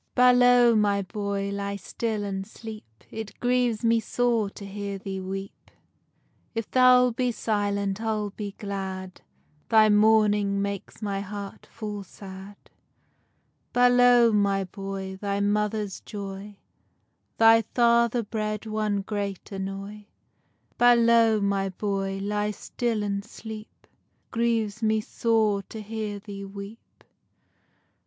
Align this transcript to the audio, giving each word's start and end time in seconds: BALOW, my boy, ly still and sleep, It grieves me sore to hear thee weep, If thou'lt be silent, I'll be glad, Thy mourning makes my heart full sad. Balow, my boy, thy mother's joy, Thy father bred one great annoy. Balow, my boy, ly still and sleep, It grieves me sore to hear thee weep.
BALOW, 0.15 0.73
my 0.77 1.03
boy, 1.03 1.51
ly 1.51 1.75
still 1.75 2.23
and 2.23 2.47
sleep, 2.47 3.03
It 3.11 3.39
grieves 3.39 3.85
me 3.85 3.99
sore 3.99 4.49
to 4.49 4.65
hear 4.65 4.97
thee 4.97 5.19
weep, 5.21 5.69
If 6.55 6.65
thou'lt 6.71 7.15
be 7.15 7.31
silent, 7.31 8.01
I'll 8.01 8.31
be 8.31 8.55
glad, 8.57 9.21
Thy 9.69 9.89
mourning 9.89 10.59
makes 10.59 11.03
my 11.03 11.19
heart 11.21 11.67
full 11.69 12.01
sad. 12.01 12.55
Balow, 13.73 14.31
my 14.31 14.63
boy, 14.63 15.17
thy 15.17 15.39
mother's 15.39 15.99
joy, 15.99 16.57
Thy 17.37 17.61
father 17.61 18.23
bred 18.23 18.65
one 18.65 19.01
great 19.01 19.51
annoy. 19.51 20.07
Balow, 20.79 21.39
my 21.41 21.69
boy, 21.69 22.17
ly 22.23 22.49
still 22.49 23.03
and 23.03 23.23
sleep, 23.23 23.69
It 23.85 23.89
grieves 24.31 24.81
me 24.81 24.99
sore 24.99 25.61
to 25.69 25.79
hear 25.79 26.17
thee 26.17 26.43
weep. 26.43 27.03